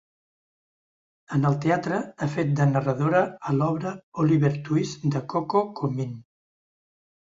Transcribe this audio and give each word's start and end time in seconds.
En 1.37 1.45
el 1.49 1.57
teatre 1.65 1.99
ha 1.99 2.31
fet 2.37 2.57
de 2.61 2.69
narradora 2.73 3.23
a 3.53 3.57
l'obra 3.61 3.95
Oliver 4.27 4.55
Twist 4.67 5.09
de 5.17 5.27
Coco 5.39 5.67
Comin. 5.85 6.23